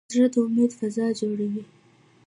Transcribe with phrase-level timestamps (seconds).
[0.13, 1.63] زړه د امید فضا جوړوي.